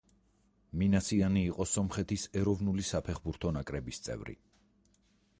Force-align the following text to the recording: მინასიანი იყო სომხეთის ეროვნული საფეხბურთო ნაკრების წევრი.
მინასიანი 0.83 1.43
იყო 1.49 1.67
სომხეთის 1.71 2.23
ეროვნული 2.41 2.85
საფეხბურთო 2.91 3.51
ნაკრების 3.59 4.01
წევრი. 4.07 4.35